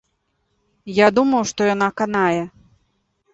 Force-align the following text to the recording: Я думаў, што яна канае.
Я 0.99 1.07
думаў, 1.17 1.43
што 1.51 1.61
яна 1.73 1.91
канае. 2.01 2.41